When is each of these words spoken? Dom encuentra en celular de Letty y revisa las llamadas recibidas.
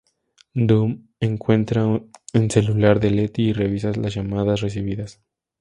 Dom 0.55 1.09
encuentra 1.19 1.83
en 2.33 2.49
celular 2.49 2.99
de 2.99 3.11
Letty 3.11 3.49
y 3.49 3.53
revisa 3.53 3.91
las 3.91 4.15
llamadas 4.15 4.61
recibidas. 4.61 5.21